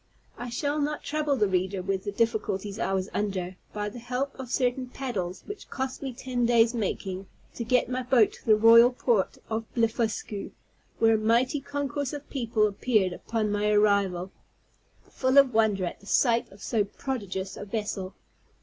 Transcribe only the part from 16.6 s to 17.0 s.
so